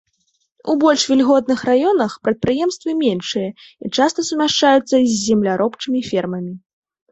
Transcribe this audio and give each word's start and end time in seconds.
У 0.71 0.75
больш 0.83 1.01
вільготных 1.11 1.59
раёнах 1.69 2.15
прадпрыемствы 2.29 2.89
меншыя 3.03 3.49
і 3.83 3.93
часта 3.95 4.27
сумяшчаюцца 4.33 4.91
з 5.07 5.11
земляробчымі 5.27 5.99
фермамі. 6.11 6.53